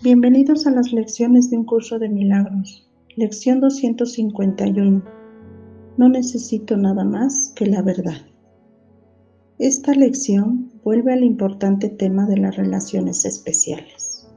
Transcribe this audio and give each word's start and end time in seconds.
Bienvenidos 0.00 0.64
a 0.68 0.70
las 0.70 0.92
lecciones 0.92 1.50
de 1.50 1.58
un 1.58 1.64
curso 1.64 1.98
de 1.98 2.08
milagros. 2.08 2.88
Lección 3.16 3.58
251. 3.58 5.02
No 5.96 6.08
necesito 6.08 6.76
nada 6.76 7.02
más 7.02 7.52
que 7.56 7.66
la 7.66 7.82
verdad. 7.82 8.18
Esta 9.58 9.94
lección 9.94 10.70
vuelve 10.84 11.12
al 11.12 11.24
importante 11.24 11.88
tema 11.88 12.26
de 12.26 12.36
las 12.36 12.54
relaciones 12.56 13.24
especiales. 13.24 14.28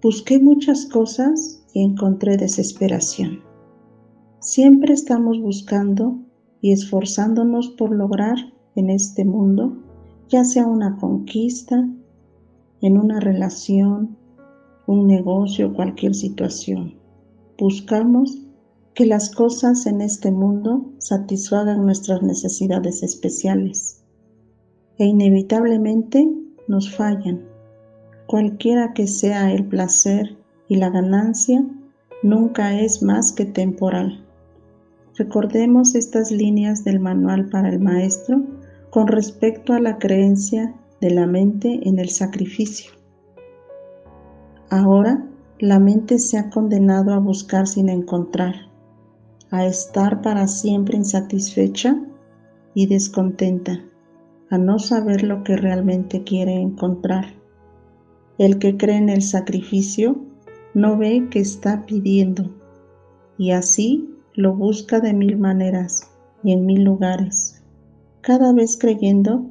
Busqué 0.00 0.38
muchas 0.38 0.86
cosas 0.86 1.62
y 1.74 1.82
encontré 1.84 2.38
desesperación. 2.38 3.40
Siempre 4.40 4.94
estamos 4.94 5.38
buscando 5.38 6.18
y 6.62 6.72
esforzándonos 6.72 7.68
por 7.76 7.94
lograr 7.94 8.36
en 8.74 8.88
este 8.88 9.26
mundo, 9.26 9.76
ya 10.30 10.44
sea 10.44 10.66
una 10.66 10.96
conquista, 10.96 11.86
en 12.84 12.98
una 12.98 13.18
relación, 13.18 14.18
un 14.86 15.06
negocio, 15.06 15.72
cualquier 15.72 16.14
situación. 16.14 16.98
Buscamos 17.58 18.42
que 18.92 19.06
las 19.06 19.34
cosas 19.34 19.86
en 19.86 20.02
este 20.02 20.30
mundo 20.30 20.92
satisfagan 20.98 21.86
nuestras 21.86 22.22
necesidades 22.22 23.02
especiales 23.02 24.04
e 24.98 25.06
inevitablemente 25.06 26.28
nos 26.68 26.94
fallan. 26.94 27.46
Cualquiera 28.26 28.92
que 28.92 29.06
sea 29.06 29.50
el 29.50 29.64
placer 29.66 30.36
y 30.68 30.76
la 30.76 30.90
ganancia, 30.90 31.64
nunca 32.22 32.78
es 32.78 33.02
más 33.02 33.32
que 33.32 33.46
temporal. 33.46 34.26
Recordemos 35.16 35.94
estas 35.94 36.30
líneas 36.30 36.84
del 36.84 37.00
manual 37.00 37.48
para 37.48 37.70
el 37.70 37.80
maestro 37.80 38.42
con 38.90 39.06
respecto 39.06 39.72
a 39.72 39.80
la 39.80 39.96
creencia 39.96 40.74
de 41.04 41.10
la 41.10 41.26
mente 41.26 41.80
en 41.82 41.98
el 41.98 42.08
sacrificio. 42.08 42.90
Ahora 44.70 45.22
la 45.58 45.78
mente 45.78 46.18
se 46.18 46.38
ha 46.38 46.48
condenado 46.48 47.12
a 47.12 47.18
buscar 47.18 47.66
sin 47.66 47.90
encontrar, 47.90 48.54
a 49.50 49.66
estar 49.66 50.22
para 50.22 50.48
siempre 50.48 50.96
insatisfecha 50.96 52.02
y 52.72 52.86
descontenta, 52.86 53.84
a 54.48 54.56
no 54.56 54.78
saber 54.78 55.24
lo 55.24 55.44
que 55.44 55.58
realmente 55.58 56.24
quiere 56.24 56.54
encontrar. 56.54 57.34
El 58.38 58.58
que 58.58 58.78
cree 58.78 58.96
en 58.96 59.10
el 59.10 59.20
sacrificio 59.20 60.16
no 60.72 60.96
ve 60.96 61.28
que 61.30 61.40
está 61.40 61.84
pidiendo 61.84 62.50
y 63.36 63.50
así 63.50 64.08
lo 64.32 64.54
busca 64.54 65.00
de 65.00 65.12
mil 65.12 65.36
maneras 65.36 66.10
y 66.42 66.52
en 66.52 66.64
mil 66.64 66.82
lugares, 66.82 67.62
cada 68.22 68.54
vez 68.54 68.78
creyendo 68.78 69.50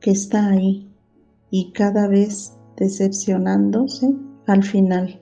que 0.00 0.10
está 0.10 0.48
ahí 0.48 0.88
y 1.50 1.72
cada 1.72 2.08
vez 2.08 2.56
decepcionándose 2.76 4.14
al 4.46 4.62
final. 4.62 5.20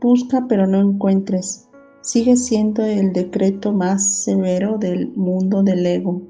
Busca 0.00 0.46
pero 0.48 0.66
no 0.66 0.80
encuentres. 0.80 1.68
Sigue 2.00 2.36
siendo 2.36 2.84
el 2.84 3.12
decreto 3.12 3.72
más 3.72 4.24
severo 4.24 4.78
del 4.78 5.12
mundo 5.16 5.62
del 5.62 5.86
ego 5.86 6.22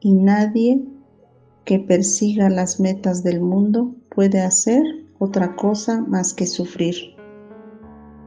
y 0.00 0.12
nadie 0.12 0.84
que 1.64 1.78
persiga 1.78 2.50
las 2.50 2.80
metas 2.80 3.22
del 3.22 3.40
mundo 3.40 3.94
puede 4.14 4.40
hacer 4.40 4.82
otra 5.18 5.56
cosa 5.56 6.00
más 6.02 6.34
que 6.34 6.46
sufrir. 6.46 6.94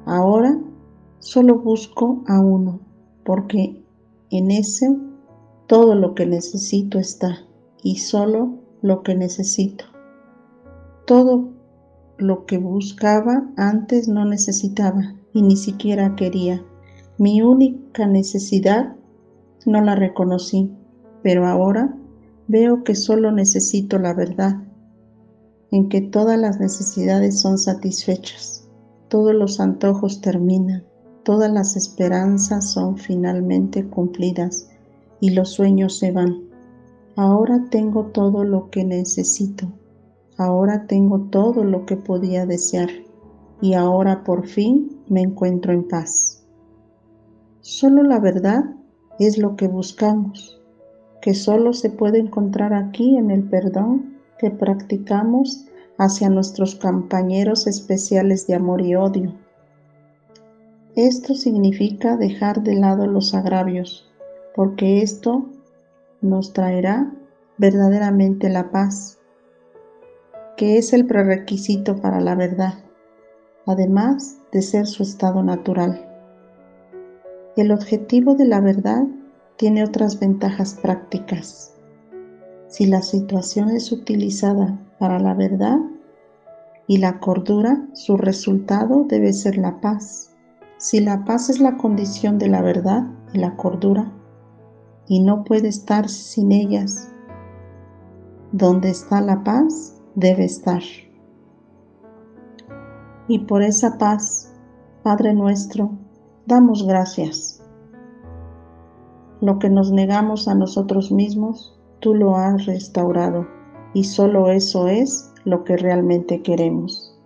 Ahora 0.06 0.60
solo 1.20 1.60
busco 1.60 2.24
a 2.28 2.40
uno, 2.40 2.80
porque 3.24 3.84
en 4.32 4.52
ese 4.52 4.96
todo 5.68 5.96
lo 5.96 6.16
que 6.16 6.26
necesito 6.26 7.00
está 7.00 7.46
y 7.82 7.98
solo 7.98 8.60
lo 8.82 9.04
que 9.04 9.16
necesito. 9.16 9.86
Todo 11.06 11.50
lo 12.18 12.46
que 12.46 12.58
buscaba 12.58 13.50
antes 13.58 14.08
no 14.08 14.26
necesitaba 14.26 15.16
y 15.34 15.42
ni 15.42 15.56
siquiera 15.56 16.16
quería. 16.16 16.64
Mi 17.18 17.42
única 17.42 18.08
necesidad 18.08 18.96
no 19.66 19.82
la 19.82 19.96
reconocí, 19.96 20.72
pero 21.24 21.48
ahora 21.48 21.96
veo 22.48 22.84
que 22.84 22.96
solo 22.96 23.32
necesito 23.32 23.98
la 24.00 24.14
verdad, 24.14 24.58
en 25.72 25.90
que 25.90 26.02
todas 26.02 26.38
las 26.40 26.60
necesidades 26.60 27.40
son 27.40 27.58
satisfechas, 27.58 28.68
todos 29.08 29.34
los 29.34 29.60
antojos 29.60 30.22
terminan, 30.22 30.84
todas 31.24 31.52
las 31.52 31.76
esperanzas 31.76 32.72
son 32.72 32.98
finalmente 32.98 33.88
cumplidas 33.88 34.68
y 35.20 35.32
los 35.32 35.50
sueños 35.50 35.98
se 35.98 36.12
van. 36.12 36.51
Ahora 37.16 37.68
tengo 37.70 38.08
todo 38.08 38.44
lo 38.44 38.70
que 38.70 38.84
necesito 38.84 39.68
Ahora 40.42 40.88
tengo 40.88 41.20
todo 41.30 41.64
lo 41.64 41.86
que 41.86 41.98
podía 41.98 42.48
desear 42.48 42.90
y 43.62 43.76
ahora 43.76 44.24
por 44.24 44.48
fin 44.48 45.00
me 45.08 45.22
encuentro 45.22 45.72
en 45.72 45.88
paz. 45.88 46.44
Solo 47.60 48.02
la 48.02 48.20
verdad 48.20 48.64
es 49.20 49.38
lo 49.38 49.56
que 49.56 49.68
buscamos, 49.68 50.60
que 51.22 51.36
solo 51.36 51.74
se 51.74 51.92
puede 51.92 52.18
encontrar 52.18 52.74
aquí 52.74 53.18
en 53.18 53.30
el 53.30 53.44
perdón 53.44 54.18
que 54.40 54.50
practicamos 54.50 55.68
hacia 56.00 56.28
nuestros 56.32 56.74
compañeros 56.74 57.68
especiales 57.68 58.48
de 58.48 58.56
amor 58.56 58.82
y 58.82 58.96
odio. 58.96 59.36
Esto 60.96 61.36
significa 61.36 62.18
dejar 62.18 62.64
de 62.64 62.74
lado 62.74 63.06
los 63.06 63.36
agravios, 63.36 64.10
porque 64.56 65.04
esto 65.04 65.46
nos 66.22 66.54
traerá 66.54 67.12
verdaderamente 67.58 68.50
la 68.50 68.72
paz 68.72 69.20
que 70.62 70.78
es 70.78 70.94
el 70.94 71.08
prerequisito 71.08 72.02
para 72.02 72.22
la 72.22 72.36
verdad, 72.36 72.76
además 73.66 74.38
de 74.52 74.62
ser 74.62 74.86
su 74.86 75.02
estado 75.02 75.42
natural. 75.42 76.08
El 77.58 77.72
objetivo 77.72 78.36
de 78.36 78.46
la 78.46 78.62
verdad 78.62 79.06
tiene 79.58 79.84
otras 79.84 80.20
ventajas 80.20 80.78
prácticas. 80.80 81.74
Si 82.68 82.86
la 82.86 83.02
situación 83.02 83.72
es 83.72 83.92
utilizada 83.92 84.80
para 85.00 85.18
la 85.18 85.34
verdad 85.34 85.80
y 86.86 86.98
la 86.98 87.20
cordura, 87.20 87.88
su 87.94 88.18
resultado 88.18 89.06
debe 89.10 89.34
ser 89.34 89.58
la 89.58 89.82
paz. 89.82 90.36
Si 90.78 91.00
la 91.00 91.26
paz 91.26 91.50
es 91.50 91.60
la 91.60 91.78
condición 91.78 92.38
de 92.38 92.50
la 92.50 92.62
verdad 92.62 93.08
y 93.34 93.40
la 93.40 93.56
cordura, 93.56 94.12
y 95.12 95.20
no 95.20 95.44
puede 95.44 95.68
estar 95.68 96.08
sin 96.08 96.54
ellas, 96.54 97.12
¿dónde 98.54 98.92
está 98.92 99.20
la 99.20 99.44
paz? 99.44 100.02
debe 100.16 100.46
estar. 100.46 100.82
Y 103.28 103.40
por 103.40 103.62
esa 103.62 103.98
paz, 103.98 104.54
Padre 105.04 105.34
nuestro, 105.34 105.92
damos 106.46 106.88
gracias. 106.88 107.62
Lo 109.42 109.60
que 109.60 109.70
nos 109.70 109.92
negamos 109.92 110.48
a 110.48 110.56
nosotros 110.56 111.12
mismos, 111.12 111.78
tú 112.00 112.16
lo 112.16 112.38
has 112.38 112.66
restaurado 112.66 113.46
y 113.94 114.06
solo 114.06 114.50
eso 114.50 114.88
es 114.88 115.30
lo 115.44 115.66
que 115.66 115.76
realmente 115.76 116.42
queremos. 116.42 117.20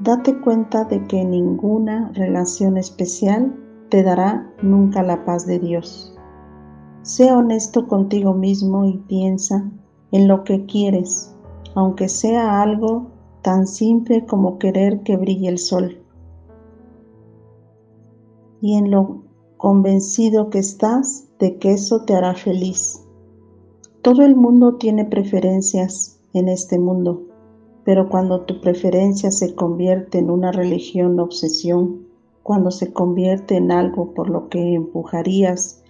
Date 0.00 0.40
cuenta 0.40 0.82
de 0.82 1.04
que 1.04 1.24
ninguna 1.24 2.10
relación 2.14 2.76
especial 2.76 3.54
te 3.90 4.02
dará 4.02 4.52
nunca 4.60 5.04
la 5.04 5.24
paz 5.24 5.46
de 5.46 5.60
Dios. 5.60 6.13
Sé 7.04 7.30
honesto 7.30 7.86
contigo 7.86 8.34
mismo 8.34 8.84
y 8.84 8.98
piensa 8.98 9.70
en 10.10 10.26
lo 10.26 10.42
que 10.42 10.66
quieres 10.66 11.34
aunque 11.74 12.08
sea 12.08 12.62
algo 12.62 13.06
tan 13.42 13.66
simple 13.66 14.24
como 14.26 14.58
querer 14.58 15.02
que 15.02 15.16
brille 15.16 15.48
el 15.48 15.58
sol. 15.58 16.00
Y 18.60 18.74
en 18.74 18.90
lo 18.90 19.22
convencido 19.56 20.50
que 20.50 20.58
estás 20.58 21.28
de 21.38 21.58
que 21.58 21.72
eso 21.72 22.04
te 22.04 22.14
hará 22.14 22.34
feliz. 22.34 23.04
Todo 24.02 24.22
el 24.22 24.36
mundo 24.36 24.76
tiene 24.76 25.04
preferencias 25.04 26.20
en 26.32 26.48
este 26.48 26.78
mundo, 26.78 27.22
pero 27.84 28.08
cuando 28.08 28.42
tu 28.42 28.60
preferencia 28.60 29.30
se 29.30 29.54
convierte 29.54 30.18
en 30.18 30.30
una 30.30 30.52
religión 30.52 31.18
obsesión, 31.20 32.06
cuando 32.42 32.70
se 32.70 32.92
convierte 32.92 33.56
en 33.56 33.72
algo 33.72 34.12
por 34.12 34.28
lo 34.30 34.48
que 34.48 34.74
empujarías 34.74 35.82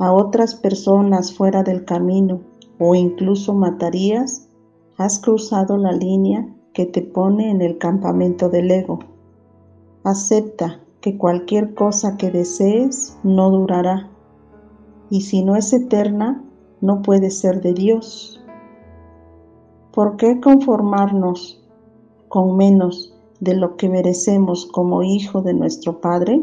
a 0.00 0.12
otras 0.12 0.54
personas 0.54 1.34
fuera 1.34 1.62
del 1.62 1.84
camino 1.84 2.40
o 2.78 2.94
incluso 2.94 3.52
matarías, 3.52 4.48
has 4.96 5.18
cruzado 5.18 5.76
la 5.76 5.92
línea 5.92 6.48
que 6.72 6.86
te 6.86 7.02
pone 7.02 7.50
en 7.50 7.60
el 7.60 7.76
campamento 7.76 8.48
del 8.48 8.70
ego. 8.70 9.00
Acepta 10.02 10.80
que 11.02 11.18
cualquier 11.18 11.74
cosa 11.74 12.16
que 12.16 12.30
desees 12.30 13.18
no 13.22 13.50
durará, 13.50 14.08
y 15.10 15.20
si 15.20 15.44
no 15.44 15.54
es 15.54 15.70
eterna, 15.74 16.42
no 16.80 17.02
puede 17.02 17.30
ser 17.30 17.60
de 17.60 17.74
Dios. 17.74 18.42
¿Por 19.92 20.16
qué 20.16 20.40
conformarnos 20.40 21.62
con 22.28 22.56
menos 22.56 23.14
de 23.40 23.54
lo 23.54 23.76
que 23.76 23.90
merecemos 23.90 24.64
como 24.64 25.02
hijo 25.02 25.42
de 25.42 25.52
nuestro 25.52 26.00
Padre? 26.00 26.40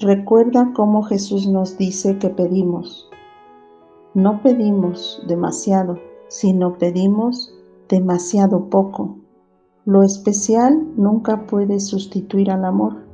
Recuerda 0.00 0.72
cómo 0.76 1.02
Jesús 1.02 1.48
nos 1.48 1.76
dice 1.76 2.18
que 2.18 2.30
pedimos. 2.30 3.10
No 4.14 4.40
pedimos 4.44 5.20
demasiado, 5.26 5.98
sino 6.28 6.78
pedimos 6.78 7.52
demasiado 7.88 8.70
poco. 8.70 9.18
Lo 9.84 10.04
especial 10.04 10.86
nunca 10.96 11.46
puede 11.46 11.80
sustituir 11.80 12.52
al 12.52 12.64
amor, 12.64 13.08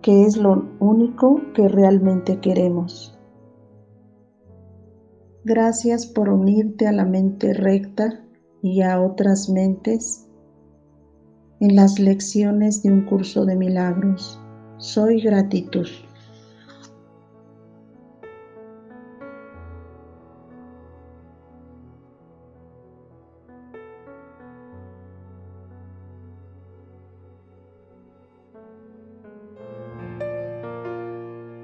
que 0.00 0.22
es 0.22 0.36
lo 0.36 0.64
único 0.78 1.40
que 1.54 1.66
realmente 1.66 2.38
queremos. 2.38 3.18
Gracias 5.44 6.06
por 6.06 6.28
unirte 6.28 6.86
a 6.86 6.92
la 6.92 7.04
mente 7.04 7.52
recta 7.52 8.24
y 8.62 8.82
a 8.82 9.02
otras 9.02 9.48
mentes 9.48 10.28
en 11.58 11.74
las 11.74 11.98
lecciones 11.98 12.80
de 12.84 12.92
un 12.92 13.06
curso 13.06 13.44
de 13.44 13.56
milagros. 13.56 14.40
Soy 14.78 15.20
gratitud. 15.20 15.88